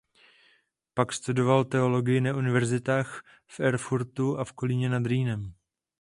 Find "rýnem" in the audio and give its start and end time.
5.05-5.53